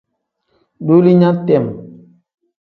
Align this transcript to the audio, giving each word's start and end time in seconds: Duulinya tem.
Duulinya 0.85 1.31
tem. 1.45 1.65